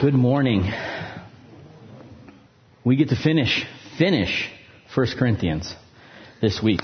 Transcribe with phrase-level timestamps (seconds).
[0.00, 0.72] Good morning.
[2.84, 3.66] We get to finish,
[3.98, 4.48] finish
[4.94, 5.74] 1 Corinthians
[6.40, 6.78] this week.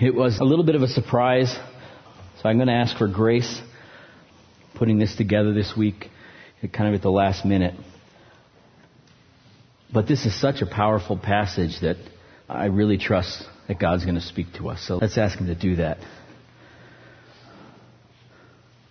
[0.00, 3.60] It was a little bit of a surprise, so I'm going to ask for grace
[4.76, 6.10] putting this together this week,
[6.72, 7.74] kind of at the last minute.
[9.92, 11.96] But this is such a powerful passage that
[12.48, 14.86] I really trust that God's going to speak to us.
[14.86, 15.98] So let's ask Him to do that.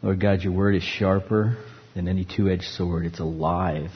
[0.02, 1.58] Lord God, your word is sharper
[1.96, 3.92] than any two edged sword, it's alive.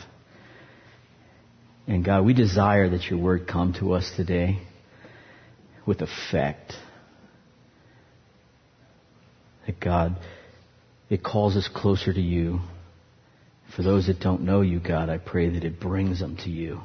[1.88, 4.59] And God, we desire that your word come to us today
[5.85, 6.73] with effect.
[9.65, 10.17] That God,
[11.09, 12.59] it calls us closer to you.
[13.75, 16.81] For those that don't know you, God, I pray that it brings them to you.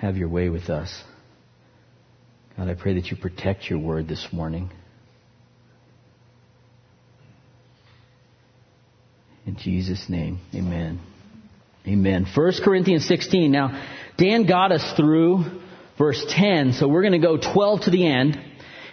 [0.00, 1.02] Have your way with us.
[2.56, 4.70] God, I pray that you protect your word this morning.
[9.48, 11.00] In Jesus' name, amen.
[11.86, 12.26] Amen.
[12.34, 13.50] 1 Corinthians 16.
[13.50, 13.82] Now,
[14.18, 15.42] Dan got us through
[15.96, 18.38] verse 10, so we're going to go 12 to the end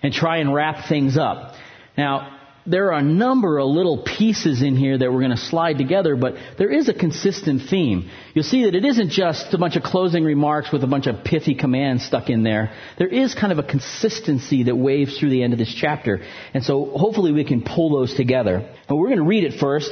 [0.01, 1.55] and try and wrap things up.
[1.97, 5.77] Now, there are a number of little pieces in here that we're going to slide
[5.77, 8.09] together, but there is a consistent theme.
[8.33, 11.25] You'll see that it isn't just a bunch of closing remarks with a bunch of
[11.25, 12.73] pithy commands stuck in there.
[12.97, 16.21] There is kind of a consistency that waves through the end of this chapter.
[16.53, 18.65] And so hopefully we can pull those together.
[18.87, 19.91] And we're going to read it first.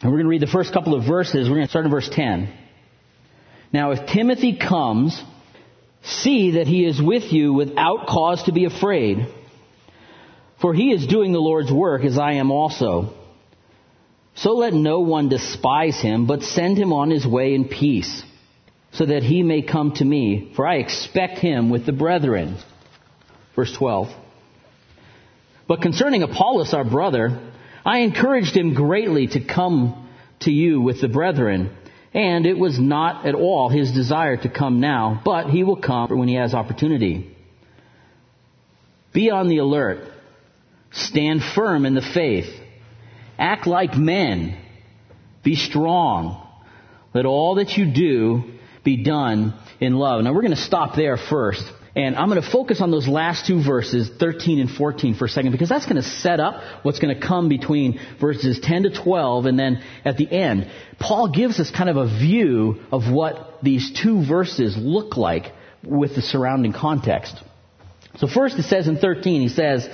[0.00, 1.48] And we're going to read the first couple of verses.
[1.48, 2.52] We're going to start in verse 10.
[3.72, 5.20] Now, if Timothy comes,
[6.02, 9.26] see that he is with you without cause to be afraid.
[10.60, 13.14] For he is doing the Lord's work as I am also.
[14.34, 18.22] So let no one despise him, but send him on his way in peace,
[18.92, 22.56] so that he may come to me, for I expect him with the brethren.
[23.56, 24.08] Verse 12.
[25.66, 27.47] But concerning Apollos, our brother,
[27.84, 30.08] I encouraged him greatly to come
[30.40, 31.74] to you with the brethren,
[32.14, 36.16] and it was not at all his desire to come now, but he will come
[36.16, 37.34] when he has opportunity.
[39.12, 40.00] Be on the alert.
[40.92, 42.48] Stand firm in the faith.
[43.38, 44.56] Act like men.
[45.42, 46.46] Be strong.
[47.14, 48.44] Let all that you do
[48.84, 50.22] be done in love.
[50.22, 51.62] Now we're going to stop there first.
[51.96, 55.28] And I'm going to focus on those last two verses, 13 and 14 for a
[55.28, 58.90] second, because that's going to set up what's going to come between verses 10 to
[58.90, 60.70] 12 and then at the end.
[61.00, 66.14] Paul gives us kind of a view of what these two verses look like with
[66.14, 67.34] the surrounding context.
[68.18, 69.88] So first it says in 13, he says,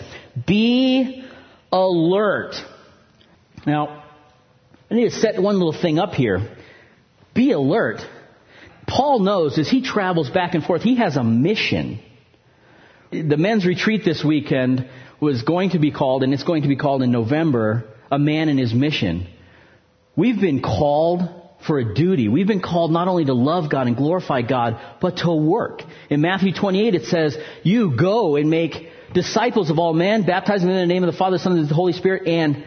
[0.47, 1.25] be
[1.71, 2.55] alert.
[3.67, 4.05] Now,
[4.91, 6.57] I need to set one little thing up here.
[7.35, 8.01] Be alert.
[8.87, 12.01] Paul knows as he travels back and forth, he has a mission.
[13.11, 14.89] The men's retreat this weekend
[15.21, 18.49] was going to be called, and it's going to be called in November, A Man
[18.49, 19.27] and His Mission.
[20.17, 21.23] We've been called
[21.67, 22.29] for a duty.
[22.29, 25.83] We've been called not only to love God and glorify God, but to work.
[26.11, 30.77] In Matthew 28 it says, you go and make disciples of all men, baptizing them
[30.77, 32.65] in the name of the Father, Son, and the Holy Spirit, and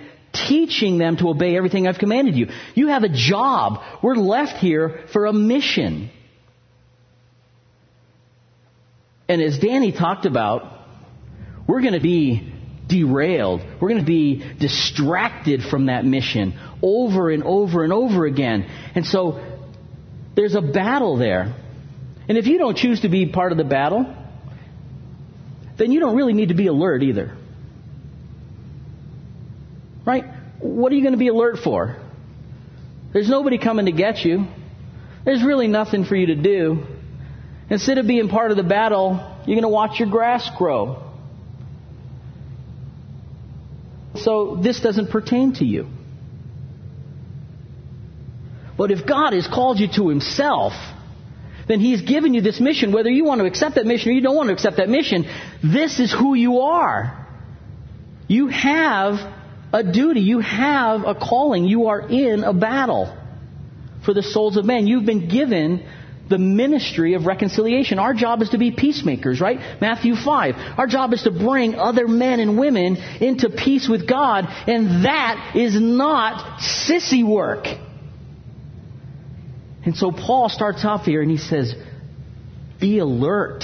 [0.48, 2.50] teaching them to obey everything I've commanded you.
[2.76, 3.82] You have a job.
[4.02, 6.10] We're left here for a mission.
[9.30, 10.74] And as Danny talked about,
[11.68, 12.54] we're going to be
[12.88, 13.62] derailed.
[13.82, 18.70] We're going to be distracted from that mission over and over and over again.
[18.96, 19.44] And so
[20.36, 21.56] there's a battle there.
[22.30, 24.16] And if you don't choose to be part of the battle,
[25.78, 27.36] then you don't really need to be alert either.
[30.08, 30.24] Right?
[30.62, 31.98] What are you going to be alert for?
[33.12, 34.48] There's nobody coming to get you.
[35.26, 36.86] There's really nothing for you to do.
[37.70, 41.04] Instead of being part of the battle, you're going to watch your grass grow.
[44.16, 45.88] So this doesn't pertain to you.
[48.78, 50.72] But if God has called you to Himself,
[51.68, 52.94] then He's given you this mission.
[52.94, 55.26] Whether you want to accept that mission or you don't want to accept that mission,
[55.62, 57.28] this is who you are.
[58.30, 59.37] You have
[59.74, 60.22] a duty.
[60.22, 61.66] You have a calling.
[61.66, 63.16] You are in a battle
[64.06, 64.88] for the souls of men.
[64.88, 65.86] You've been given
[66.30, 68.00] the ministry of reconciliation.
[68.00, 69.60] Our job is to be peacemakers, right?
[69.80, 70.56] Matthew 5.
[70.78, 75.54] Our job is to bring other men and women into peace with God, and that
[75.56, 77.66] is not sissy work.
[79.86, 81.74] And so Paul starts off here and he says,
[82.80, 83.64] Be alert.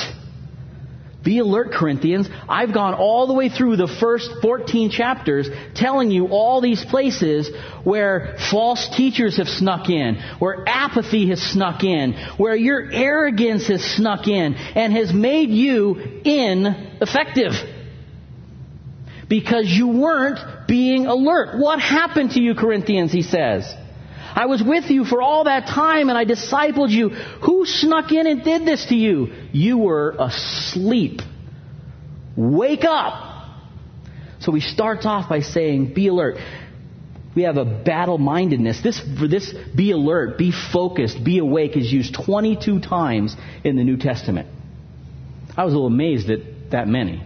[1.24, 2.28] Be alert, Corinthians.
[2.50, 7.50] I've gone all the way through the first 14 chapters telling you all these places
[7.86, 13.82] where false teachers have snuck in, where apathy has snuck in, where your arrogance has
[13.82, 17.54] snuck in and has made you ineffective.
[19.30, 21.58] because you weren't being alert.
[21.58, 23.74] What happened to you, Corinthians, he says?
[24.36, 27.10] I was with you for all that time and I discipled you.
[27.10, 29.34] Who snuck in and did this to you?
[29.52, 31.22] You were asleep.
[32.36, 33.32] Wake up.
[34.40, 36.38] So he starts off by saying, be alert.
[37.36, 38.82] We have a battle mindedness.
[38.82, 43.84] This, for this, be alert, be focused, be awake is used 22 times in the
[43.84, 44.48] New Testament.
[45.56, 47.24] I was a little amazed at that many.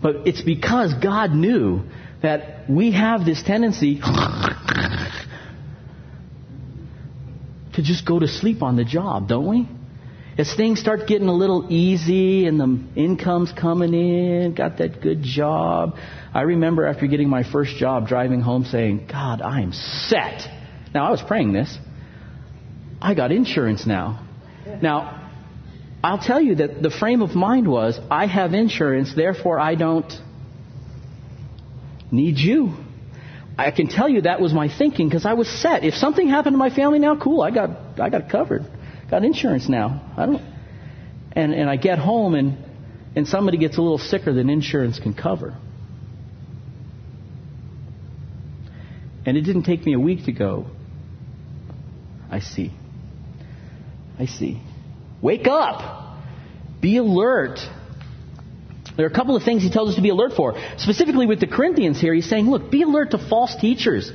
[0.00, 1.84] But it's because God knew
[2.22, 4.00] that we have this tendency
[7.74, 9.68] to just go to sleep on the job, don't we?
[10.36, 15.22] As things start getting a little easy and the income's coming in, got that good
[15.22, 15.96] job.
[16.32, 20.48] I remember after getting my first job driving home saying, God, I am set.
[20.92, 21.78] Now, I was praying this.
[23.00, 24.26] I got insurance now.
[24.82, 25.30] Now,
[26.02, 30.12] I'll tell you that the frame of mind was, I have insurance, therefore I don't
[32.10, 32.74] need you.
[33.56, 35.84] I can tell you that was my thinking because I was set.
[35.84, 38.64] If something happened to my family now, cool, I got I got covered.
[39.10, 40.12] Got insurance now.
[40.16, 40.42] I don't
[41.32, 42.56] and, and I get home and
[43.16, 45.56] and somebody gets a little sicker than insurance can cover.
[49.26, 50.66] And it didn't take me a week to go.
[52.30, 52.72] I see.
[54.18, 54.60] I see.
[55.22, 56.18] Wake up.
[56.80, 57.58] Be alert.
[58.96, 60.54] There are a couple of things he tells us to be alert for.
[60.78, 64.12] Specifically with the Corinthians here, he's saying, look, be alert to false teachers.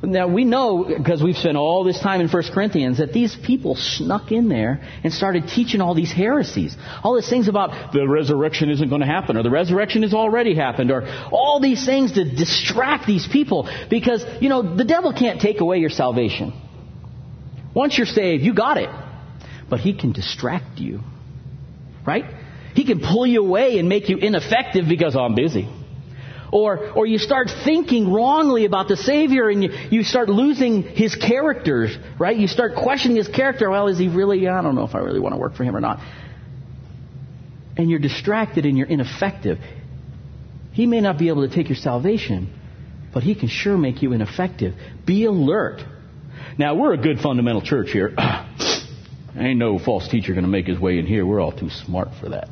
[0.00, 3.74] Now we know, because we've spent all this time in 1 Corinthians, that these people
[3.74, 6.76] snuck in there and started teaching all these heresies.
[7.02, 10.54] All these things about the resurrection isn't going to happen, or the resurrection has already
[10.54, 11.02] happened, or
[11.32, 13.68] all these things to distract these people.
[13.90, 16.52] Because, you know, the devil can't take away your salvation.
[17.74, 18.90] Once you're saved, you got it.
[19.68, 21.00] But he can distract you.
[22.06, 22.24] Right?
[22.78, 25.68] He can pull you away and make you ineffective because oh, I'm busy.
[26.52, 31.16] Or, or you start thinking wrongly about the Savior and you, you start losing His
[31.16, 32.36] characters, right?
[32.36, 33.68] You start questioning His character.
[33.68, 35.74] Well, is He really, I don't know if I really want to work for Him
[35.74, 35.98] or not.
[37.76, 39.58] And you're distracted and you're ineffective.
[40.70, 42.48] He may not be able to take your salvation,
[43.12, 44.74] but He can sure make you ineffective.
[45.04, 45.80] Be alert.
[46.56, 48.14] Now, we're a good fundamental church here.
[49.36, 51.26] Ain't no false teacher going to make his way in here.
[51.26, 52.50] We're all too smart for that.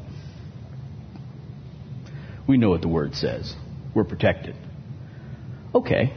[2.46, 3.54] We know what the Word says.
[3.94, 4.54] We're protected.
[5.74, 6.12] Okay.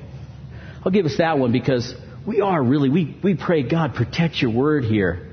[0.85, 1.93] I'll give us that one because
[2.25, 5.27] we are really, we, we pray, God, protect your Word here.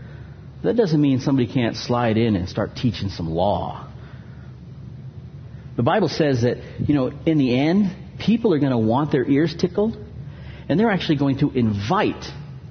[0.64, 3.88] That doesn't mean somebody can't slide in and start teaching some law.
[5.76, 9.28] The Bible says that, you know, in the end, people are going to want their
[9.28, 9.96] ears tickled,
[10.68, 12.24] and they're actually going to invite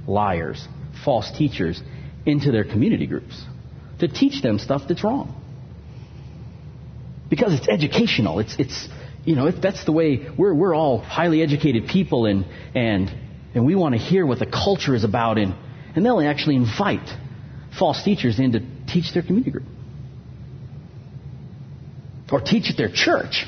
[0.07, 0.67] liars,
[1.03, 1.81] false teachers,
[2.25, 3.39] into their community groups
[3.99, 5.44] to teach them stuff that's wrong
[7.29, 8.39] because it's educational.
[8.39, 8.87] It's, it's
[9.25, 12.45] you know, that's the way we're, we're all highly educated people and,
[12.75, 13.11] and,
[13.53, 15.55] and we want to hear what the culture is about and,
[15.95, 17.09] and they'll actually invite
[17.77, 19.65] false teachers in to teach their community group.
[22.31, 23.45] Or teach at their church.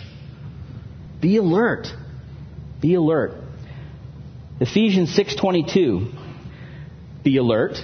[1.22, 1.88] Be alert.
[2.80, 3.32] Be alert.
[4.60, 6.14] Ephesians 6:22.
[7.24, 7.78] Be alert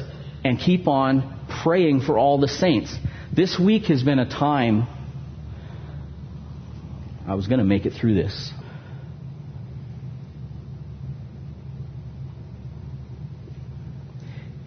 [0.43, 2.95] and keep on praying for all the saints.
[3.35, 4.87] This week has been a time
[7.25, 8.51] I was going to make it through this.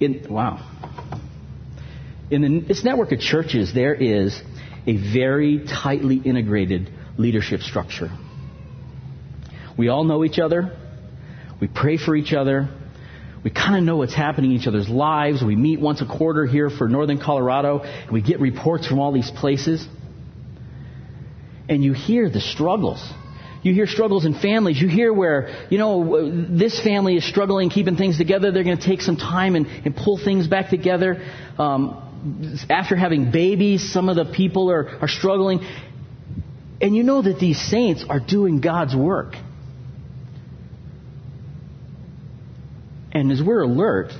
[0.01, 0.63] In, wow.
[2.31, 4.41] In the, this network of churches, there is
[4.87, 8.11] a very tightly integrated leadership structure.
[9.77, 10.77] We all know each other.
[11.61, 12.69] We pray for each other.
[13.45, 15.43] We kind of know what's happening in each other's lives.
[15.43, 19.13] We meet once a quarter here for Northern Colorado, and we get reports from all
[19.13, 19.87] these places
[21.69, 23.03] and you hear the struggles.
[23.63, 24.81] You hear struggles in families.
[24.81, 28.53] You hear where, you know, this family is struggling keeping things together.
[28.53, 31.21] They're going to take some time and, and pull things back together.
[31.59, 35.61] Um, after having babies, some of the people are, are struggling.
[36.81, 39.35] And you know that these saints are doing God's work.
[43.13, 44.13] And as we're alert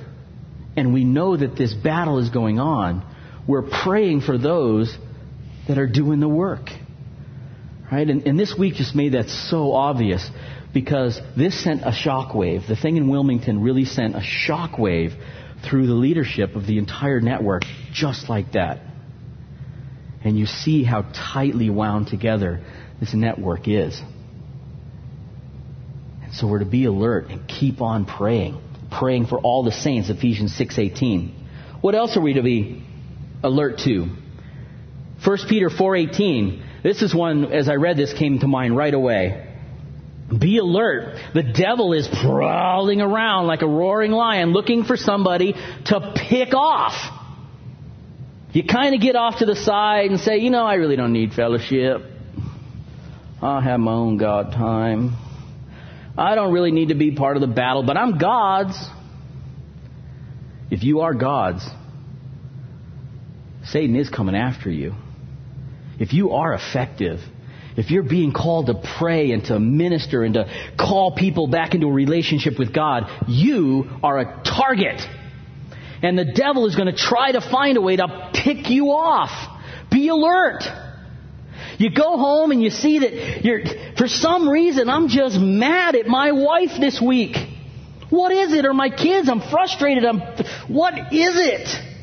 [0.75, 3.05] and we know that this battle is going on,
[3.47, 4.95] we're praying for those
[5.67, 6.69] that are doing the work.
[7.91, 8.09] Right?
[8.09, 10.29] And, and this week just made that so obvious
[10.73, 12.67] because this sent a shockwave.
[12.67, 15.17] The thing in Wilmington really sent a shockwave
[15.67, 17.63] through the leadership of the entire network,
[17.93, 18.81] just like that.
[20.23, 21.03] And you see how
[21.33, 22.61] tightly wound together
[22.99, 24.01] this network is.
[26.23, 30.09] And so we're to be alert and keep on praying, praying for all the saints,
[30.09, 31.31] Ephesians 6:18.
[31.79, 32.83] What else are we to be
[33.43, 34.09] alert to?
[35.23, 39.45] 1 Peter 4:18 This is one, as I read this, came to mind right away.
[40.29, 41.19] Be alert.
[41.33, 45.51] The devil is prowling around like a roaring lion looking for somebody
[45.87, 46.93] to pick off.
[48.53, 51.11] You kind of get off to the side and say, you know, I really don't
[51.11, 52.03] need fellowship.
[53.41, 55.17] I'll have my own God time.
[56.17, 58.81] I don't really need to be part of the battle, but I'm God's.
[60.71, 61.67] If you are God's,
[63.65, 64.95] Satan is coming after you.
[65.99, 67.19] If you are effective,
[67.75, 70.49] if you're being called to pray and to minister and to
[70.79, 75.01] call people back into a relationship with God, you are a target.
[76.01, 79.31] And the devil is going to try to find a way to pick you off.
[79.91, 80.63] Be alert.
[81.77, 83.61] You go home and you see that you're,
[83.95, 87.35] for some reason, I'm just mad at my wife this week.
[88.09, 88.65] What is it?
[88.65, 89.29] Or my kids?
[89.29, 90.05] I'm frustrated.
[90.05, 90.19] I'm,
[90.67, 91.96] what is it?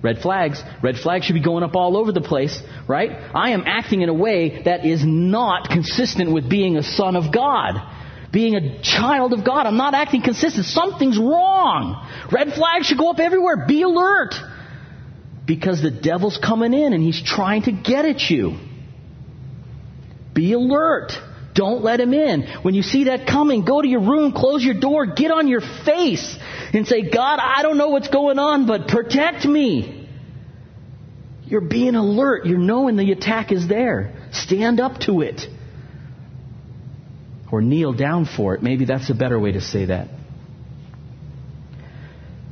[0.00, 0.62] Red flags.
[0.82, 3.10] Red flags should be going up all over the place, right?
[3.34, 7.32] I am acting in a way that is not consistent with being a son of
[7.32, 7.74] God.
[8.30, 9.66] Being a child of God.
[9.66, 10.66] I'm not acting consistent.
[10.66, 12.06] Something's wrong.
[12.30, 13.64] Red flags should go up everywhere.
[13.66, 14.34] Be alert.
[15.46, 18.58] Because the devil's coming in and he's trying to get at you.
[20.34, 21.12] Be alert.
[21.54, 22.42] Don't let him in.
[22.62, 25.62] When you see that coming, go to your room, close your door, get on your
[25.84, 26.38] face,
[26.72, 30.08] and say, God, I don't know what's going on, but protect me.
[31.44, 32.46] You're being alert.
[32.46, 34.14] You're knowing the attack is there.
[34.32, 35.40] Stand up to it.
[37.50, 38.62] Or kneel down for it.
[38.62, 40.08] Maybe that's a better way to say that.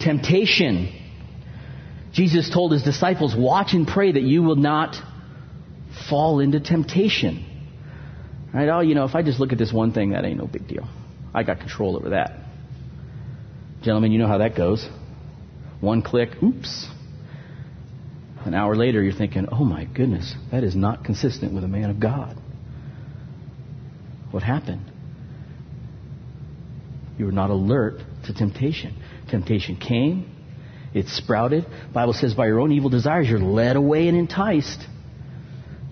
[0.01, 0.93] Temptation.
[2.13, 4.97] Jesus told his disciples, watch and pray that you will not
[6.09, 7.45] fall into temptation.
[8.55, 8.71] Right?
[8.71, 10.67] Oh, you know, if I just look at this one thing, that ain't no big
[10.67, 10.89] deal.
[11.35, 12.46] I got control over that.
[13.87, 14.85] Gentlemen, you know how that goes.
[15.81, 16.89] One click, oops.
[18.45, 21.89] An hour later, you're thinking, oh my goodness, that is not consistent with a man
[21.91, 22.37] of God.
[24.33, 24.91] What happened?
[27.17, 29.01] You were not alert to temptation.
[29.31, 30.35] Temptation came,
[30.93, 31.65] it sprouted.
[31.95, 34.85] Bible says by your own evil desires, you're led away and enticed.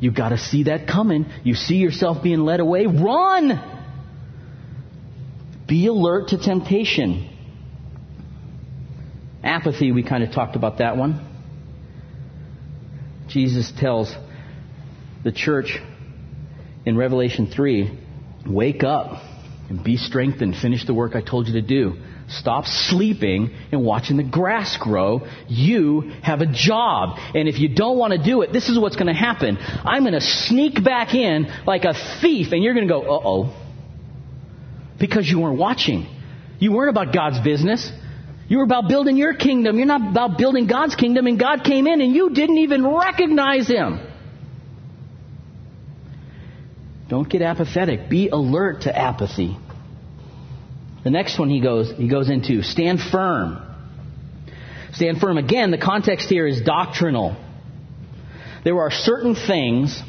[0.01, 1.27] You've got to see that coming.
[1.45, 3.53] You see yourself being led away, run!
[5.69, 7.31] Be alert to temptation.
[9.45, 11.31] Apathy, we kind of talked about that one.
[13.29, 14.15] Jesus tells
[15.23, 15.79] the church
[16.87, 17.99] in Revelation 3
[18.47, 19.23] wake up
[19.69, 21.97] and be strengthened, finish the work I told you to do.
[22.29, 25.27] Stop sleeping and watching the grass grow.
[25.47, 27.19] You have a job.
[27.35, 29.59] And if you don't want to do it, this is what's going to happen.
[29.59, 33.21] I'm going to sneak back in like a thief and you're going to go, uh
[33.25, 33.61] oh.
[34.99, 36.07] Because you weren't watching.
[36.59, 37.91] You weren't about God's business.
[38.49, 39.77] You were about building your kingdom.
[39.77, 41.27] You're not about building God's kingdom.
[41.27, 44.01] And God came in and you didn't even recognize Him.
[47.09, 48.09] Don't get apathetic.
[48.09, 49.57] Be alert to apathy.
[51.05, 53.61] The next one he goes, he goes into stand firm.
[54.95, 55.37] Stand firm.
[55.37, 57.37] Again, the context here is doctrinal.
[58.65, 60.03] There are certain things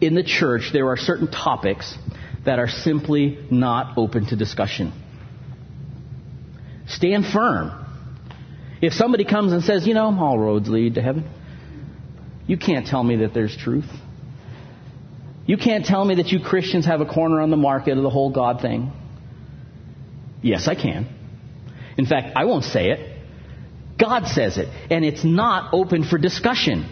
[0.00, 1.96] in the church, there are certain topics
[2.44, 4.92] that are simply not open to discussion.
[6.96, 7.80] Stand firm.
[8.80, 11.28] If somebody comes and says, you know, all roads lead to heaven,
[12.46, 13.88] you can't tell me that there's truth.
[15.46, 18.10] You can't tell me that you Christians have a corner on the market of the
[18.10, 18.92] whole God thing.
[20.42, 21.08] Yes, I can.
[21.96, 23.18] In fact, I won't say it.
[23.98, 24.68] God says it.
[24.90, 26.86] And it's not open for discussion.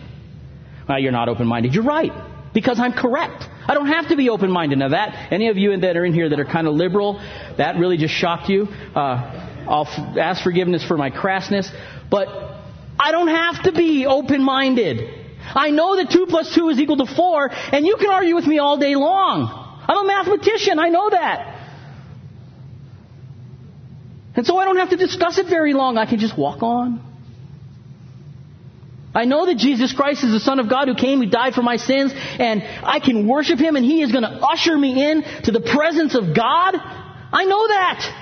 [0.89, 1.75] Well, you're not open minded.
[1.75, 2.13] You're right.
[2.55, 3.45] Because I'm correct.
[3.67, 4.79] I don't have to be open minded.
[4.79, 7.15] Now, that, any of you that are in here that are kind of liberal,
[7.57, 8.65] that really just shocked you.
[8.95, 11.69] Uh, I'll f- ask forgiveness for my crassness.
[12.11, 12.29] But
[12.99, 15.21] I don't have to be open minded.
[15.55, 18.47] I know that 2 plus 2 is equal to 4, and you can argue with
[18.47, 19.59] me all day long.
[19.89, 20.79] I'm a mathematician.
[20.79, 21.49] I know that.
[24.35, 25.99] And so I don't have to discuss it very long.
[25.99, 27.01] I can just walk on.
[29.15, 31.63] I know that Jesus Christ is the Son of God who came, who died for
[31.63, 35.23] my sins, and I can worship Him and He is going to usher me in
[35.45, 36.77] to the presence of God.
[36.77, 38.22] I know that.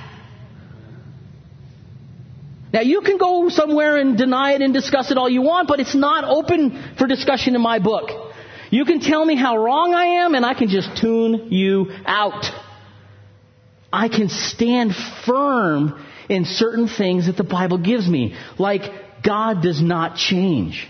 [2.72, 5.80] Now you can go somewhere and deny it and discuss it all you want, but
[5.80, 8.10] it's not open for discussion in my book.
[8.70, 12.44] You can tell me how wrong I am and I can just tune you out.
[13.92, 14.94] I can stand
[15.26, 18.36] firm in certain things that the Bible gives me.
[18.56, 18.82] Like,
[19.24, 20.86] God does not change.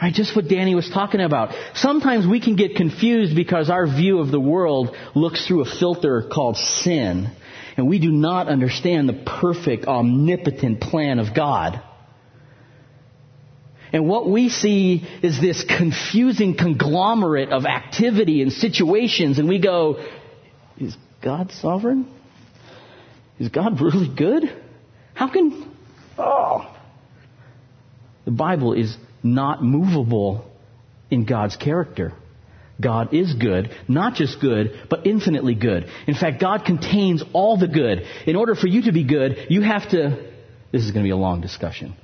[0.00, 0.14] Right?
[0.14, 1.54] Just what Danny was talking about.
[1.74, 6.26] Sometimes we can get confused because our view of the world looks through a filter
[6.32, 7.30] called sin.
[7.80, 11.80] And we do not understand the perfect, omnipotent plan of God.
[13.90, 20.06] And what we see is this confusing conglomerate of activity and situations, and we go,
[20.76, 22.06] is God sovereign?
[23.38, 24.44] Is God really good?
[25.14, 25.74] How can,
[26.18, 26.76] oh.
[28.26, 30.44] The Bible is not movable
[31.10, 32.12] in God's character.
[32.80, 35.86] God is good, not just good, but infinitely good.
[36.06, 38.02] In fact, God contains all the good.
[38.26, 40.30] In order for you to be good, you have to,
[40.72, 41.94] this is going to be a long discussion.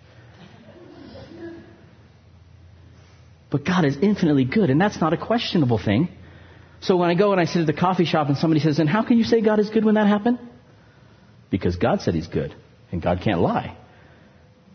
[3.50, 6.09] But God is infinitely good, and that's not a questionable thing.
[6.80, 8.88] So when I go and I sit at the coffee shop and somebody says, and
[8.88, 10.38] how can you say God is good when that happened?
[11.50, 12.54] Because God said He's good,
[12.92, 13.76] and God can't lie.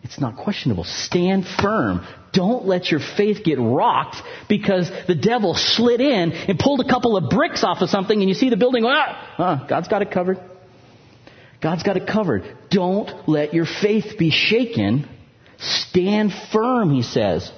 [0.04, 0.84] It's not questionable.
[0.84, 2.06] Stand firm.
[2.34, 4.18] Don't let your faith get rocked
[4.50, 8.28] because the devil slid in and pulled a couple of bricks off of something and
[8.28, 10.40] you see the building, ah, ah God's got it covered.
[11.62, 12.58] God's got it covered.
[12.72, 15.08] Don't let your faith be shaken.
[15.60, 17.52] Stand firm, he says.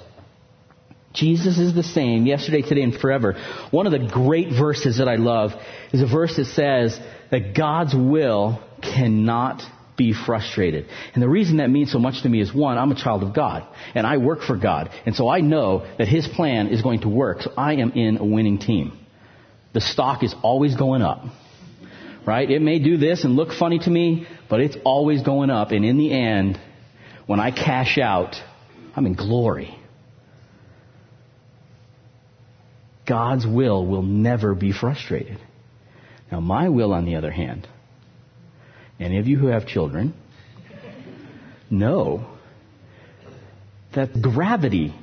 [1.14, 3.34] Jesus is the same yesterday, today, and forever.
[3.70, 5.52] One of the great verses that I love
[5.92, 6.98] is a verse that says
[7.30, 9.62] that God's will cannot
[9.96, 10.86] be frustrated.
[11.14, 13.34] And the reason that means so much to me is one, I'm a child of
[13.34, 17.00] God, and I work for God, and so I know that His plan is going
[17.00, 18.98] to work, so I am in a winning team.
[19.72, 21.24] The stock is always going up.
[22.26, 22.50] Right?
[22.50, 25.84] It may do this and look funny to me, but it's always going up, and
[25.84, 26.58] in the end,
[27.26, 28.36] when I cash out,
[28.96, 29.78] I'm in glory.
[33.06, 35.38] God's will will never be frustrated.
[36.32, 37.68] Now, my will, on the other hand,
[39.00, 40.14] any of you who have children
[41.70, 42.26] know
[43.94, 44.94] that gravity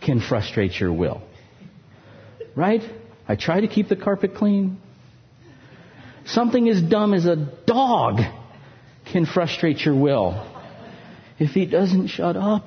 [0.00, 1.22] can frustrate your will.
[2.54, 2.82] Right?
[3.26, 4.78] I try to keep the carpet clean.
[6.26, 7.36] Something as dumb as a
[7.66, 8.20] dog
[9.10, 10.50] can frustrate your will
[11.38, 12.66] if he doesn't shut up.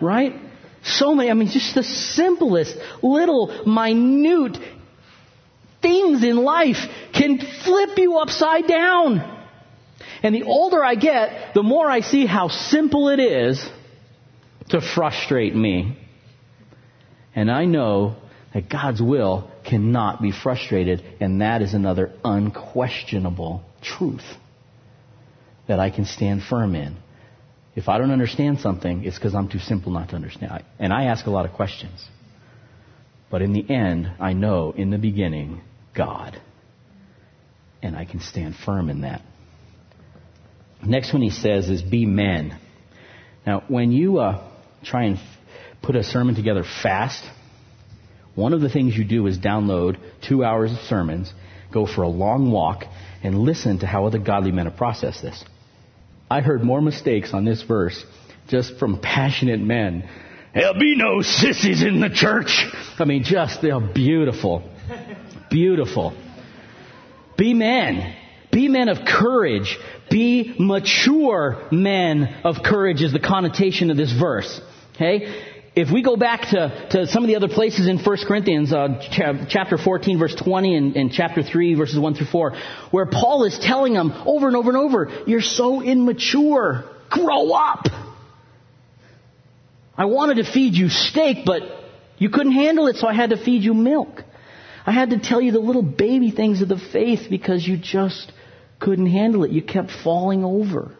[0.00, 0.34] Right?
[0.82, 4.58] So many, I mean, just the simplest, little, minute
[5.80, 6.76] things in life
[7.26, 9.30] can flip you upside down.
[10.22, 13.64] And the older I get, the more I see how simple it is
[14.70, 15.98] to frustrate me.
[17.34, 18.16] And I know
[18.52, 24.24] that God's will cannot be frustrated, and that is another unquestionable truth
[25.66, 26.96] that I can stand firm in.
[27.74, 30.64] If I don't understand something, it's because I'm too simple not to understand.
[30.78, 32.06] And I ask a lot of questions.
[33.30, 35.60] But in the end, I know in the beginning,
[35.94, 36.40] God.
[37.84, 39.20] And I can stand firm in that.
[40.82, 42.58] Next one he says is be men.
[43.46, 44.42] Now, when you uh,
[44.82, 45.18] try and
[45.82, 47.22] put a sermon together fast,
[48.34, 51.30] one of the things you do is download two hours of sermons,
[51.74, 52.84] go for a long walk,
[53.22, 55.44] and listen to how other godly men have processed this.
[56.30, 58.02] I heard more mistakes on this verse
[58.48, 60.08] just from passionate men.
[60.54, 62.64] There'll be no sissies in the church.
[62.98, 64.70] I mean, just, they're beautiful.
[65.50, 66.16] Beautiful.
[67.36, 68.16] Be men.
[68.52, 69.76] Be men of courage.
[70.10, 74.60] Be mature men of courage is the connotation of this verse.
[74.94, 75.52] Okay?
[75.76, 79.00] if we go back to, to some of the other places in 1 Corinthians, uh,
[79.48, 82.56] chapter 14, verse 20, and, and, chapter 3, verses 1 through 4,
[82.92, 86.84] where Paul is telling them over and over and over, you're so immature.
[87.10, 87.86] Grow up.
[89.96, 91.62] I wanted to feed you steak, but
[92.18, 94.22] you couldn't handle it, so I had to feed you milk.
[94.86, 98.30] I had to tell you the little baby things of the faith because you just
[98.80, 99.50] couldn't handle it.
[99.50, 100.96] You kept falling over.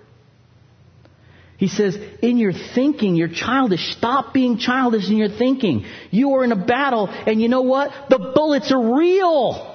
[1.57, 3.94] He says, in your thinking, you're childish.
[3.97, 5.85] Stop being childish in your thinking.
[6.11, 7.90] You are in a battle, and you know what?
[8.11, 9.70] The bullets are real.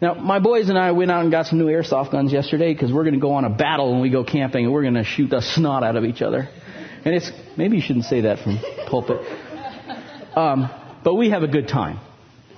[0.00, 2.92] Now, my boys and I went out and got some new airsoft guns yesterday because
[2.92, 5.04] we're going to go on a battle when we go camping, and we're going to
[5.04, 6.48] shoot the snot out of each other.
[7.04, 9.20] And it's maybe you shouldn't say that from pulpit,
[10.36, 10.70] um,
[11.04, 12.00] but we have a good time.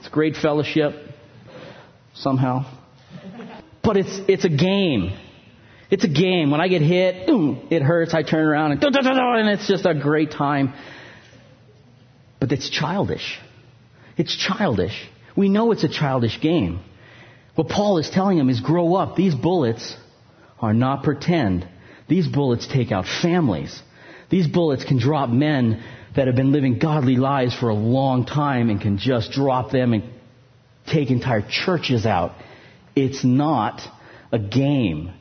[0.00, 0.94] It's great fellowship
[2.14, 2.64] somehow,
[3.82, 5.12] but it's it's a game.
[5.90, 6.50] It's a game.
[6.50, 8.14] When I get hit, it hurts.
[8.14, 10.72] I turn around and, and it's just a great time.
[12.38, 13.38] But it's childish.
[14.16, 15.06] It's childish.
[15.36, 16.80] We know it's a childish game.
[17.54, 19.16] What Paul is telling them is grow up.
[19.16, 19.96] These bullets
[20.60, 21.68] are not pretend.
[22.08, 23.82] These bullets take out families.
[24.30, 25.82] These bullets can drop men
[26.16, 29.92] that have been living godly lives for a long time and can just drop them
[29.92, 30.04] and
[30.86, 32.32] take entire churches out.
[32.96, 33.80] It's not
[34.32, 35.12] a game.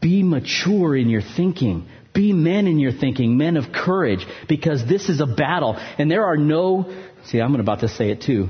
[0.00, 1.88] Be mature in your thinking.
[2.12, 5.76] Be men in your thinking, men of courage, because this is a battle.
[5.76, 6.92] And there are no,
[7.24, 8.48] see, I'm about to say it too.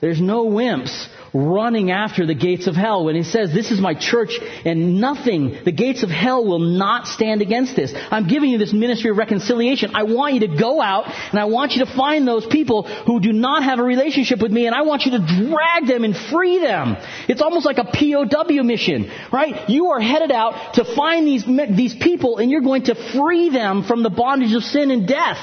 [0.00, 3.94] There's no wimps running after the gates of hell when he says, this is my
[3.94, 7.92] church and nothing, the gates of hell will not stand against this.
[8.10, 9.94] I'm giving you this ministry of reconciliation.
[9.94, 13.20] I want you to go out and I want you to find those people who
[13.20, 16.16] do not have a relationship with me and I want you to drag them and
[16.16, 16.96] free them.
[17.28, 19.68] It's almost like a POW mission, right?
[19.68, 23.84] You are headed out to find these, these people and you're going to free them
[23.84, 25.38] from the bondage of sin and death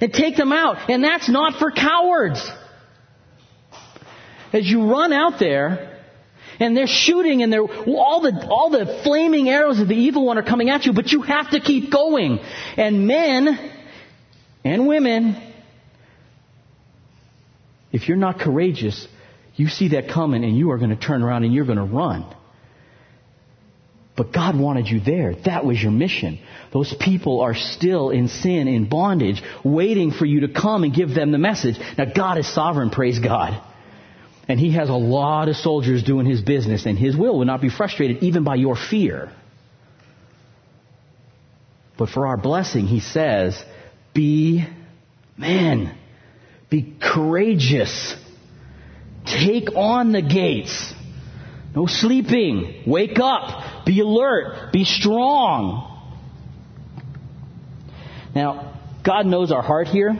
[0.00, 0.90] and take them out.
[0.90, 2.40] And that's not for cowards
[4.52, 5.98] as you run out there
[6.60, 10.38] and they're shooting and they're all the all the flaming arrows of the evil one
[10.38, 12.40] are coming at you, but you have to keep going.
[12.76, 13.72] And men
[14.64, 15.40] and women,
[17.92, 19.06] if you're not courageous,
[19.54, 21.84] you see that coming and you are going to turn around and you're going to
[21.84, 22.26] run.
[24.16, 25.34] But God wanted you there.
[25.44, 26.40] That was your mission.
[26.72, 31.14] Those people are still in sin, in bondage, waiting for you to come and give
[31.14, 31.76] them the message.
[31.96, 33.62] Now God is sovereign, praise God.
[34.48, 37.60] And he has a lot of soldiers doing his business, and his will will not
[37.60, 39.30] be frustrated even by your fear.
[41.98, 43.62] But for our blessing, he says,
[44.14, 44.66] be
[45.36, 45.96] men.
[46.70, 48.16] Be courageous.
[49.26, 50.94] Take on the gates.
[51.74, 52.84] No sleeping.
[52.86, 53.84] Wake up.
[53.84, 54.72] Be alert.
[54.72, 55.84] Be strong.
[58.34, 60.16] Now, God knows our heart here.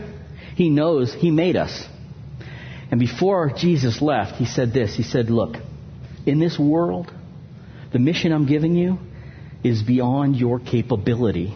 [0.57, 1.85] He knows He made us.
[2.91, 4.97] And before Jesus left, he said this.
[4.97, 5.57] He said, Look,
[6.27, 7.13] in this world,
[7.93, 8.99] the mission I'm giving you
[9.63, 11.55] is beyond your capability.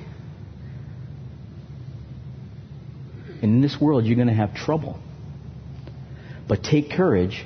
[3.40, 4.99] And in this world, you're going to have trouble.
[6.49, 7.45] But take courage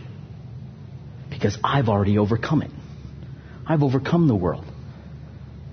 [1.30, 2.70] because I've already overcome it.
[3.66, 4.64] I've overcome the world.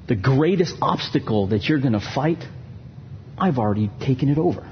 [0.07, 2.43] The greatest obstacle that you're going to fight,
[3.37, 4.69] I've already taken it over.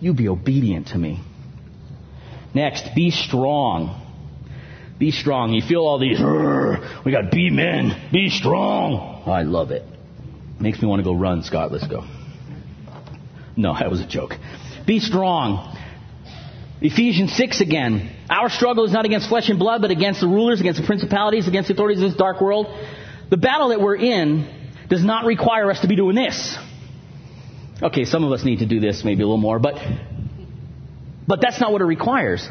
[0.00, 1.20] You be obedient to me.
[2.54, 4.06] Next, be strong.
[4.98, 5.52] Be strong.
[5.52, 6.18] You feel all these,
[7.04, 9.22] we got be men, be strong.
[9.26, 9.84] Oh, I love it.
[10.60, 11.72] Makes me want to go run, Scott.
[11.72, 12.04] Let's go.
[13.56, 14.32] No, that was a joke.
[14.86, 15.76] Be strong.
[16.82, 18.14] Ephesians 6 again.
[18.28, 21.48] Our struggle is not against flesh and blood, but against the rulers, against the principalities,
[21.48, 22.66] against the authorities of this dark world.
[23.30, 24.46] The battle that we're in
[24.88, 26.58] does not require us to be doing this.
[27.82, 29.76] Okay, some of us need to do this maybe a little more, but
[31.30, 32.46] but that's not what it requires.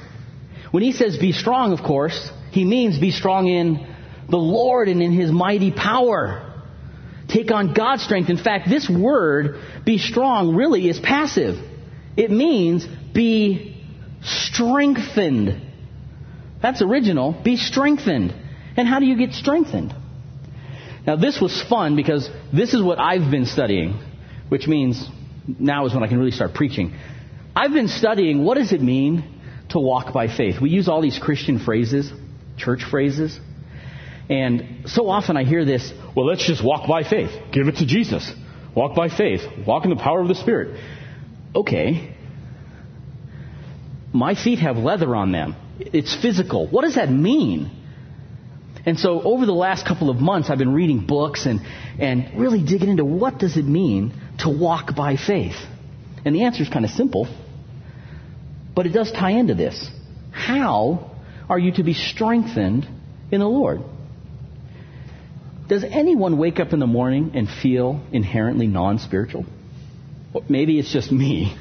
[0.72, 3.86] When he says be strong, of course, he means be strong in
[4.30, 6.50] the Lord and in his mighty power.
[7.28, 8.30] Take on God's strength.
[8.30, 11.56] In fact, this word, be strong, really is passive.
[12.16, 13.84] It means be
[14.24, 15.62] strengthened.
[16.62, 17.34] That's original.
[17.44, 18.34] Be strengthened.
[18.78, 19.94] And how do you get strengthened?
[21.06, 24.00] Now, this was fun because this is what I've been studying,
[24.48, 25.06] which means
[25.60, 26.96] now is when I can really start preaching.
[27.60, 29.22] I've been studying what does it mean
[29.72, 30.62] to walk by faith.
[30.62, 32.10] We use all these Christian phrases,
[32.56, 33.38] church phrases,
[34.30, 37.32] and so often I hear this, well, let's just walk by faith.
[37.52, 38.32] Give it to Jesus.
[38.74, 39.42] Walk by faith.
[39.68, 40.80] Walk in the power of the Spirit.
[41.54, 42.16] Okay.
[44.14, 45.58] My feet have leather on them.
[45.80, 46.66] It's physical.
[46.66, 47.72] What does that mean?
[48.86, 51.60] And so over the last couple of months, I've been reading books and,
[52.00, 54.14] and really digging into what does it mean
[54.46, 55.58] to walk by faith.
[56.24, 57.28] And the answer is kind of simple.
[58.80, 59.90] But it does tie into this.
[60.32, 61.12] How
[61.50, 62.88] are you to be strengthened
[63.30, 63.82] in the Lord?
[65.68, 69.46] Does anyone wake up in the morning and feel inherently non spiritual?
[70.48, 71.58] Maybe it's just me.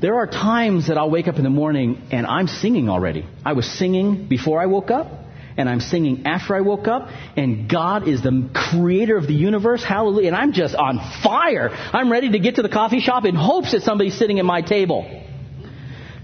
[0.00, 3.26] There are times that I'll wake up in the morning and I'm singing already.
[3.44, 5.08] I was singing before I woke up,
[5.56, 9.82] and I'm singing after I woke up, and God is the creator of the universe.
[9.82, 10.28] Hallelujah.
[10.28, 11.70] And I'm just on fire.
[11.70, 14.62] I'm ready to get to the coffee shop in hopes that somebody's sitting at my
[14.62, 15.24] table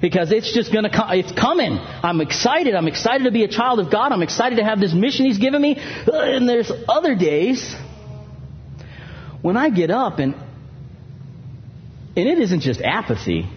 [0.01, 1.11] because it's just going to come.
[1.13, 1.79] It's coming.
[1.79, 2.75] I'm excited.
[2.75, 4.13] I'm excited to be a child of God.
[4.13, 5.77] I'm excited to have this mission He's given me.
[5.79, 7.75] Uh, and there's other days
[9.43, 10.35] when I get up and
[12.17, 13.49] and it isn't just apathy.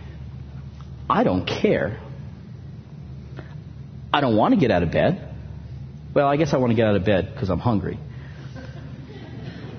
[1.10, 2.00] I don't care.
[4.12, 5.24] I don't want to get out of bed.
[6.14, 8.00] Well, I guess I want to get out of bed because I'm hungry.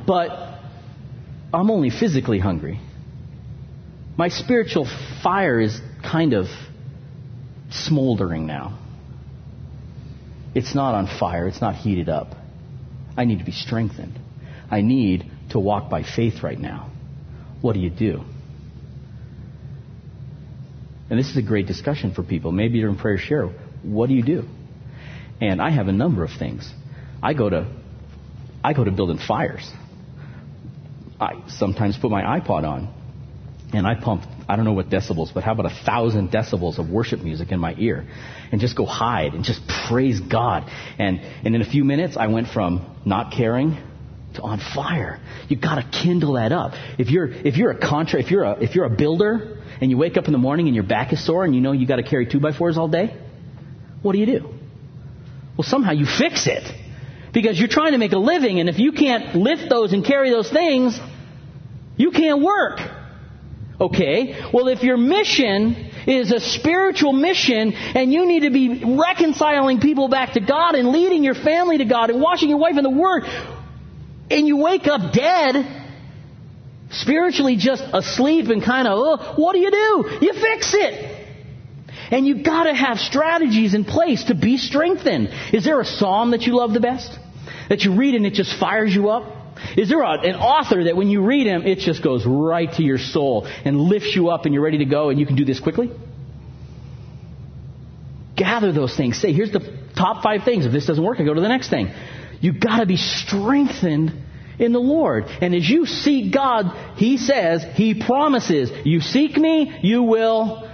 [0.07, 0.31] But
[1.53, 2.81] I'm only physically hungry.
[4.17, 4.87] My spiritual
[5.23, 6.47] fire is kind of
[7.71, 8.79] smoldering now.
[10.55, 12.35] It's not on fire, it's not heated up.
[13.17, 14.19] I need to be strengthened.
[14.71, 16.91] I need to walk by faith right now.
[17.61, 18.23] What do you do?
[21.11, 22.53] And this is a great discussion for people.
[22.53, 23.47] Maybe you're in prayer share.
[23.83, 24.45] What do you do?
[25.41, 26.71] And I have a number of things.
[27.23, 27.67] I go to
[28.63, 29.71] I go to building fires.
[31.21, 32.93] I sometimes put my iPod on
[33.73, 36.89] and I pump I don't know what decibels, but how about a thousand decibels of
[36.89, 38.07] worship music in my ear
[38.51, 40.71] and just go hide and just praise God.
[40.99, 43.77] And, and in a few minutes, I went from not caring
[44.35, 45.21] to on fire.
[45.49, 46.73] You've gotta kindle that up.
[46.99, 49.99] If you're, if you're a contra, if you're a, if you're a builder and you
[49.99, 52.03] wake up in the morning and your back is sore and you know you gotta
[52.03, 53.15] carry two by fours all day,
[54.01, 54.55] what do you do?
[55.59, 56.73] Well, somehow you fix it.
[57.35, 60.31] Because you're trying to make a living, and if you can't lift those and carry
[60.31, 60.99] those things,
[61.97, 62.81] you can't work.
[63.81, 64.51] Okay?
[64.53, 70.09] Well, if your mission is a spiritual mission and you need to be reconciling people
[70.09, 72.91] back to God and leading your family to God and washing your wife in the
[72.91, 73.25] Word,
[74.31, 75.85] and you wake up dead,
[76.91, 80.19] spiritually just asleep and kind of, oh, what do you do?
[80.27, 81.17] You fix it.
[82.11, 85.29] And you've got to have strategies in place to be strengthened.
[85.53, 87.17] Is there a psalm that you love the best?
[87.69, 89.38] That you read and it just fires you up?
[89.77, 92.83] Is there a, an author that when you read him, it just goes right to
[92.83, 95.45] your soul and lifts you up and you're ready to go and you can do
[95.45, 95.91] this quickly?
[98.37, 99.21] Gather those things.
[99.21, 100.65] Say, here's the top five things.
[100.65, 101.93] If this doesn't work, I go to the next thing.
[102.41, 104.13] You've got to be strengthened
[104.59, 105.25] in the Lord.
[105.41, 110.68] And as you seek God, He says, He promises, you seek me, you will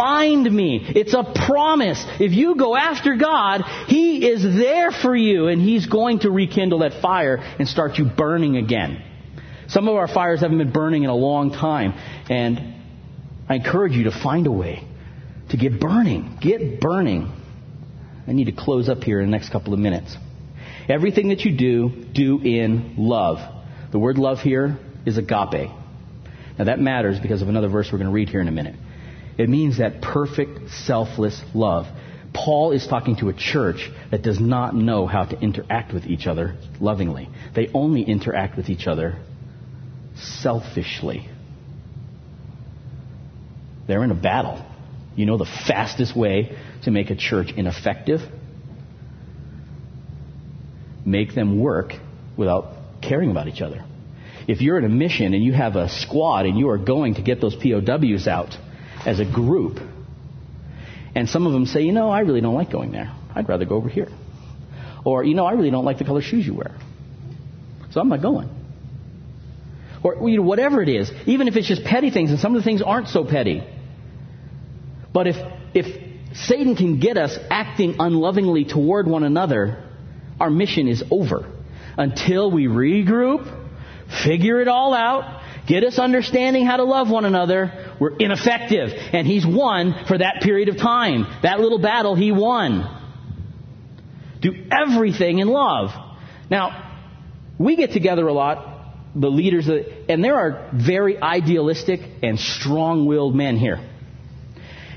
[0.00, 0.82] find me.
[0.96, 2.02] It's a promise.
[2.18, 6.78] If you go after God, He is there for you and He's going to rekindle
[6.78, 9.02] that fire and start you burning again.
[9.68, 11.92] Some of our fires haven't been burning in a long time
[12.30, 12.74] and
[13.48, 14.86] I encourage you to find a way
[15.50, 16.38] to get burning.
[16.40, 17.30] Get burning.
[18.26, 20.16] I need to close up here in the next couple of minutes.
[20.88, 23.38] Everything that you do, do in love.
[23.92, 25.70] The word love here is agape.
[26.58, 28.76] Now that matters because of another verse we're going to read here in a minute.
[29.38, 31.86] It means that perfect, selfless love.
[32.32, 36.26] Paul is talking to a church that does not know how to interact with each
[36.26, 37.28] other lovingly.
[37.54, 39.18] They only interact with each other
[40.14, 41.28] selfishly.
[43.88, 44.64] They're in a battle.
[45.16, 48.20] You know the fastest way to make a church ineffective?
[51.04, 51.94] Make them work
[52.36, 53.84] without caring about each other.
[54.46, 57.22] If you're in a mission and you have a squad and you are going to
[57.22, 58.56] get those POWs out,
[59.06, 59.80] as a group.
[61.14, 63.14] And some of them say, you know, I really don't like going there.
[63.34, 64.08] I'd rather go over here.
[65.04, 66.74] Or, you know, I really don't like the color shoes you wear.
[67.90, 68.48] So I'm not going.
[70.02, 72.62] Or, you know, whatever it is, even if it's just petty things, and some of
[72.62, 73.62] the things aren't so petty.
[75.12, 75.36] But if,
[75.74, 79.84] if Satan can get us acting unlovingly toward one another,
[80.38, 81.50] our mission is over.
[81.96, 83.44] Until we regroup,
[84.24, 85.39] figure it all out,
[85.70, 88.90] get us understanding how to love one another, we're ineffective.
[89.12, 91.24] And he's won for that period of time.
[91.44, 92.98] That little battle, he won.
[94.40, 95.90] Do everything in love.
[96.50, 96.98] Now,
[97.56, 103.06] we get together a lot, the leaders, uh, and there are very idealistic and strong
[103.06, 103.78] willed men here.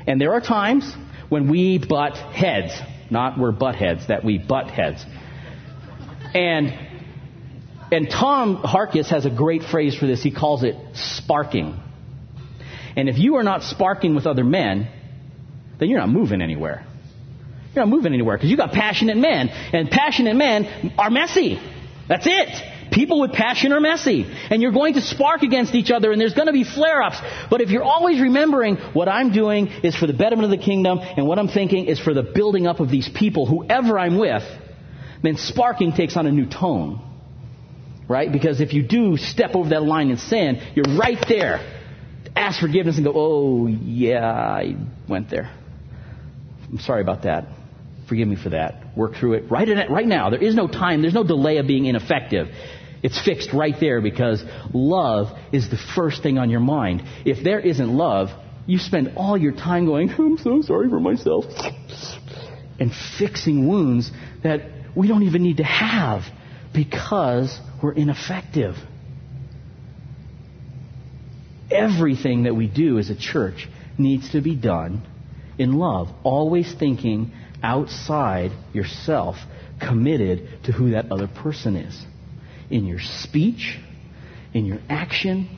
[0.07, 0.91] And there are times
[1.29, 2.73] when we butt heads.
[3.12, 5.05] Not we're butt heads, that we butt heads.
[6.33, 6.92] And
[7.93, 10.23] and Tom Harkis has a great phrase for this.
[10.23, 11.79] He calls it sparking.
[12.95, 14.88] And if you are not sparking with other men,
[15.79, 16.86] then you're not moving anywhere.
[17.73, 19.49] You're not moving anywhere because you've got passionate men.
[19.49, 21.60] And passionate men are messy.
[22.08, 22.91] That's it.
[22.91, 24.25] People with passion are messy.
[24.49, 27.17] And you're going to spark against each other and there's going to be flare ups.
[27.49, 30.99] But if you're always remembering what I'm doing is for the betterment of the kingdom
[30.99, 34.43] and what I'm thinking is for the building up of these people, whoever I'm with,
[35.21, 37.12] then sparking takes on a new tone.
[38.07, 38.31] Right?
[38.31, 41.61] Because if you do step over that line in sin, you're right there
[42.35, 44.75] ask forgiveness and go, oh, yeah, I
[45.07, 45.53] went there.
[46.69, 47.47] I'm sorry about that.
[48.09, 48.97] Forgive me for that.
[48.97, 50.29] Work through it right, in, right now.
[50.29, 51.01] There is no time.
[51.01, 52.47] There's no delay of being ineffective.
[53.01, 57.03] It's fixed right there because love is the first thing on your mind.
[57.25, 58.29] If there isn't love,
[58.65, 61.45] you spend all your time going, I'm so sorry for myself,
[62.79, 64.09] and fixing wounds
[64.43, 64.61] that
[64.95, 66.23] we don't even need to have
[66.73, 68.75] because we're ineffective
[71.73, 75.01] everything that we do as a church needs to be done
[75.57, 77.31] in love, always thinking
[77.62, 79.36] outside yourself,
[79.79, 82.05] committed to who that other person is.
[82.69, 83.77] In your speech,
[84.53, 85.49] in your action,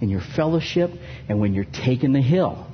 [0.00, 0.90] in your fellowship,
[1.28, 2.66] and when you're taking the hill.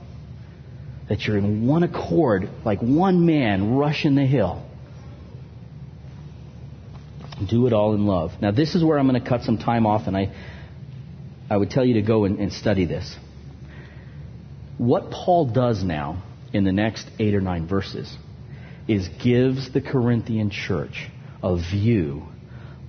[1.08, 4.64] That you're in one accord, like one man rushing the hill.
[7.46, 8.32] Do it all in love.
[8.40, 10.34] Now, this is where I'm going to cut some time off, and I
[11.50, 13.16] I would tell you to go and, and study this.
[14.76, 16.22] What Paul does now
[16.52, 18.14] in the next eight or nine verses
[18.86, 21.08] is gives the Corinthian church
[21.42, 22.24] a view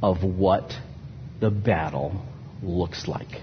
[0.01, 0.71] of what
[1.39, 2.25] the battle
[2.61, 3.41] looks like.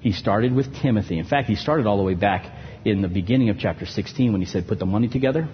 [0.00, 1.18] He started with Timothy.
[1.18, 2.50] In fact, he started all the way back
[2.84, 5.48] in the beginning of chapter 16 when he said, put the money together.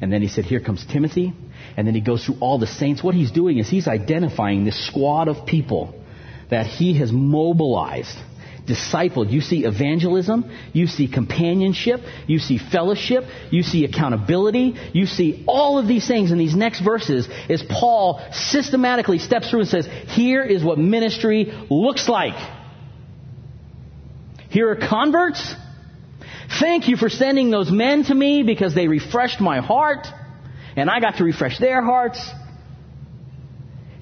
[0.00, 1.32] And then he said, here comes Timothy.
[1.76, 3.02] And then he goes through all the saints.
[3.02, 6.02] What he's doing is he's identifying this squad of people
[6.50, 8.16] that he has mobilized
[8.66, 9.30] discipled.
[9.30, 15.78] You see evangelism, you see companionship, you see fellowship, you see accountability, you see all
[15.78, 20.42] of these things in these next verses as Paul systematically steps through and says, here
[20.42, 22.34] is what ministry looks like.
[24.50, 25.54] Here are converts.
[26.48, 30.06] Thank you for sending those men to me because they refreshed my heart
[30.76, 32.24] and I got to refresh their hearts.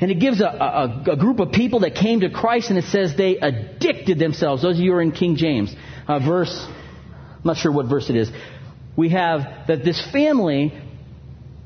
[0.01, 2.85] And it gives a, a, a, group of people that came to Christ, and it
[2.87, 4.63] says they addicted themselves.
[4.63, 5.75] Those of you who are in King James,
[6.09, 8.31] uh, verse, I'm not sure what verse it is.
[8.97, 10.73] We have that this family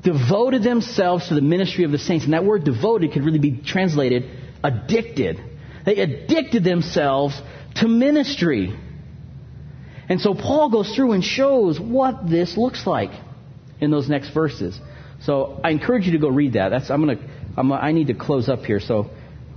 [0.03, 2.23] devoted themselves to the ministry of the saints.
[2.23, 4.29] And that word devoted could really be translated
[4.63, 5.41] addicted.
[5.85, 7.39] They addicted themselves
[7.75, 8.77] to ministry.
[10.09, 13.11] And so Paul goes through and shows what this looks like
[13.79, 14.77] in those next verses.
[15.21, 16.69] So I encourage you to go read that.
[16.69, 17.17] That's, I'm to
[17.55, 19.09] I'm, i need to close up here, so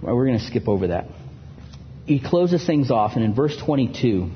[0.02, 1.06] we're going to skip over that.
[2.04, 4.30] He closes things off, and in verse 22,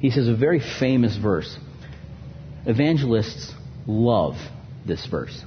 [0.00, 1.56] he says a very famous verse.
[2.66, 3.52] Evangelists
[3.86, 4.36] love
[4.86, 5.38] this verse.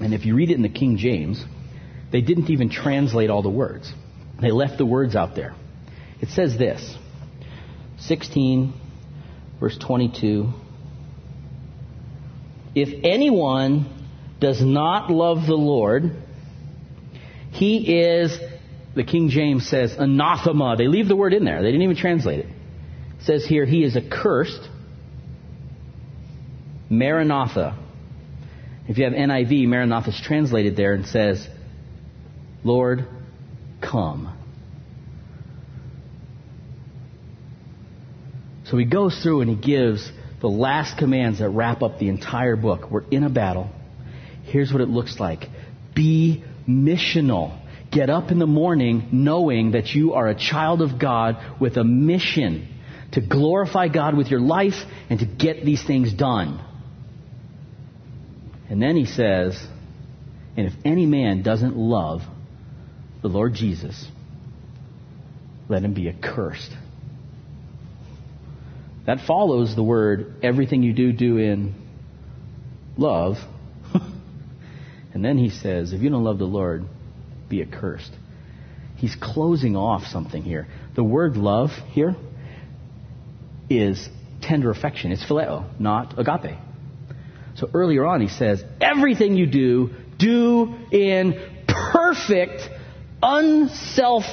[0.00, 1.44] And if you read it in the King James,
[2.10, 3.92] they didn't even translate all the words.
[4.40, 5.54] They left the words out there.
[6.20, 6.96] It says this
[7.98, 8.72] 16,
[9.60, 10.52] verse 22.
[12.74, 13.86] If anyone
[14.38, 16.12] does not love the Lord,
[17.52, 18.38] he is,
[18.94, 20.76] the King James says, anathema.
[20.76, 21.62] They leave the word in there.
[21.62, 22.46] They didn't even translate it.
[22.46, 24.68] It says here, he is accursed.
[26.90, 27.78] Maranatha.
[28.88, 31.48] If you have NIV, Maranatha is translated there and says,
[32.62, 33.06] Lord,
[33.80, 34.35] come.
[38.70, 42.56] So he goes through and he gives the last commands that wrap up the entire
[42.56, 42.90] book.
[42.90, 43.70] We're in a battle.
[44.44, 45.48] Here's what it looks like
[45.94, 47.62] be missional.
[47.90, 51.84] Get up in the morning knowing that you are a child of God with a
[51.84, 52.68] mission
[53.12, 54.74] to glorify God with your life
[55.08, 56.62] and to get these things done.
[58.68, 59.58] And then he says,
[60.56, 62.22] and if any man doesn't love
[63.22, 64.06] the Lord Jesus,
[65.68, 66.72] let him be accursed.
[69.06, 71.74] That follows the word, everything you do, do in
[72.96, 73.36] love.
[75.16, 76.84] And then he says, if you don't love the Lord,
[77.48, 78.12] be accursed.
[78.96, 80.66] He's closing off something here.
[80.94, 82.14] The word love here
[83.70, 84.10] is
[84.42, 85.12] tender affection.
[85.12, 86.58] It's phileo, not agape.
[87.54, 92.68] So earlier on he says, everything you do, do in perfect,
[93.22, 94.28] unselfish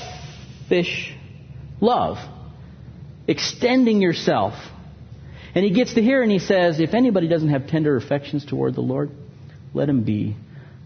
[1.79, 2.17] love.
[3.27, 4.53] Extending yourself.
[5.55, 8.75] And he gets to here and he says, if anybody doesn't have tender affections toward
[8.75, 9.11] the Lord,
[9.73, 10.35] let him be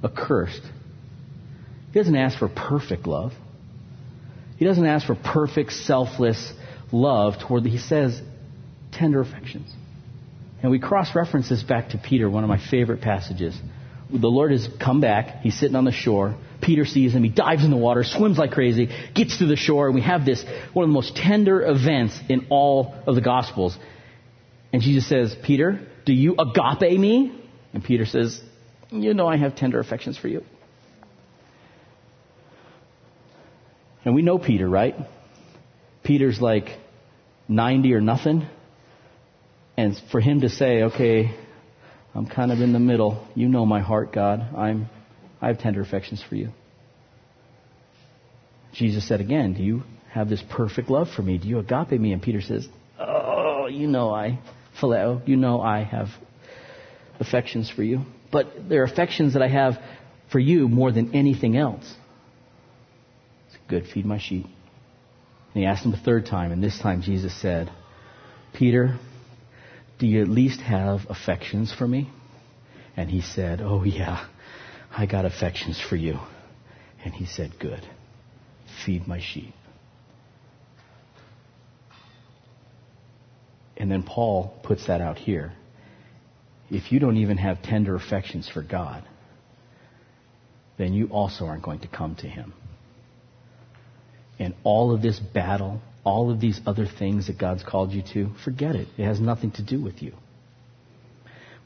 [0.04, 0.62] accursed.
[1.92, 3.34] He doesn't ask for perfect love.
[4.58, 6.52] He doesn't ask for perfect, selfless
[6.92, 8.22] love toward the, he says
[8.92, 9.72] tender affections.
[10.62, 13.56] And we cross reference this back to Peter, one of my favorite passages.
[14.10, 15.42] The Lord has come back.
[15.42, 16.36] He's sitting on the shore.
[16.68, 17.24] Peter sees him.
[17.24, 20.26] He dives in the water, swims like crazy, gets to the shore, and we have
[20.26, 23.78] this one of the most tender events in all of the Gospels.
[24.74, 27.42] And Jesus says, Peter, do you agape me?
[27.72, 28.42] And Peter says,
[28.92, 30.44] you know I have tender affections for you.
[34.04, 34.96] And we know Peter, right?
[36.04, 36.78] Peter's like
[37.48, 38.46] 90 or nothing.
[39.78, 41.34] And for him to say, okay,
[42.14, 43.26] I'm kind of in the middle.
[43.36, 44.42] You know my heart, God.
[44.54, 44.90] I'm,
[45.42, 46.50] I have tender affections for you.
[48.78, 51.38] Jesus said again, do you have this perfect love for me?
[51.38, 52.14] Do you agape me?
[52.14, 52.68] And Peter says,
[53.00, 54.40] oh, you know I,
[54.80, 56.10] phileo, you know I have
[57.20, 59.78] affections for you but there are affections that I have
[60.32, 61.94] for you more than anything else.
[63.48, 64.46] It's good, feed my sheep.
[64.46, 67.72] And he asked him a third time, and this time Jesus said,
[68.54, 68.98] Peter,
[70.00, 72.10] do you at least have affections for me?
[72.96, 74.28] And he said, Oh, yeah,
[74.92, 76.20] I got affections for you.
[77.04, 77.88] And he said, Good,
[78.86, 79.54] feed my sheep.
[83.76, 85.54] And then Paul puts that out here
[86.70, 89.04] if you don't even have tender affections for God,
[90.78, 92.54] then you also aren't going to come to Him.
[94.38, 98.32] And all of this battle, all of these other things that God's called you to,
[98.44, 98.88] forget it.
[98.98, 100.14] It has nothing to do with you.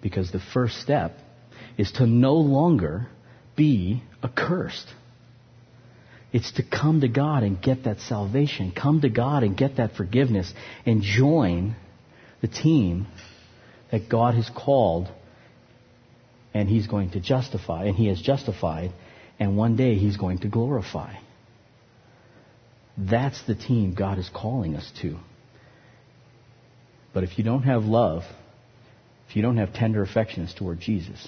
[0.01, 1.13] Because the first step
[1.77, 3.07] is to no longer
[3.55, 4.87] be accursed.
[6.33, 8.71] It's to come to God and get that salvation.
[8.71, 10.51] Come to God and get that forgiveness
[10.85, 11.75] and join
[12.41, 13.07] the team
[13.91, 15.09] that God has called
[16.53, 18.91] and He's going to justify, and He has justified,
[19.39, 21.15] and one day He's going to glorify.
[22.97, 25.17] That's the team God is calling us to.
[27.13, 28.23] But if you don't have love,
[29.29, 31.25] if you don't have tender affections toward Jesus,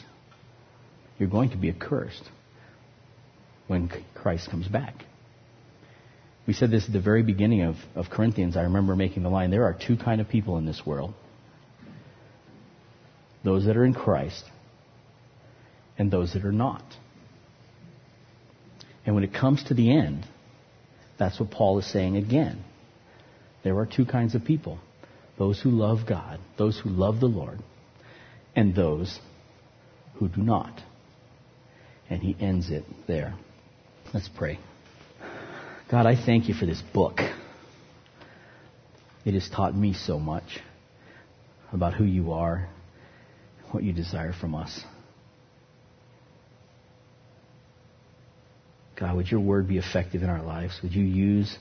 [1.18, 2.24] you're going to be accursed
[3.68, 5.06] when Christ comes back.
[6.46, 8.58] We said this at the very beginning of, of Corinthians.
[8.58, 11.14] I remember making the line there are two kind of people in this world
[13.44, 14.44] those that are in Christ
[15.98, 16.84] and those that are not.
[19.06, 20.26] And when it comes to the end,
[21.20, 22.64] that's what Paul is saying again.
[23.64, 24.80] There are two kinds of people
[25.38, 27.60] those who love God, those who love the Lord,
[28.56, 29.20] and those
[30.16, 30.80] who do not.
[32.10, 33.34] And he ends it there.
[34.14, 34.60] Let's pray.
[35.90, 37.20] God, I thank you for this book.
[39.26, 40.60] It has taught me so much
[41.72, 42.70] about who you are,
[43.72, 44.82] what you desire from us.
[49.00, 50.80] God, would your word be effective in our lives?
[50.84, 51.58] Would you use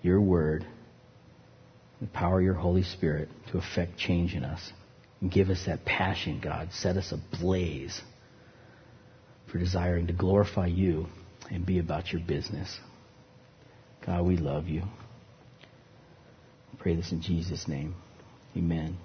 [0.00, 0.64] your word,
[2.00, 4.72] the power of your Holy Spirit, to effect change in us?
[5.20, 6.68] And give us that passion, God.
[6.72, 8.00] Set us ablaze
[9.50, 11.08] for desiring to glorify you
[11.50, 12.78] and be about your business.
[14.04, 14.82] God, we love you.
[16.72, 17.94] I pray this in Jesus' name.
[18.56, 18.98] Amen.